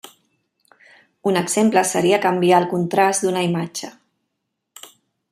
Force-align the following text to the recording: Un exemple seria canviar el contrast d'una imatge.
Un 1.31 1.35
exemple 1.41 1.83
seria 1.89 2.19
canviar 2.23 2.61
el 2.63 2.67
contrast 2.71 3.27
d'una 3.27 3.43
imatge. 3.49 3.91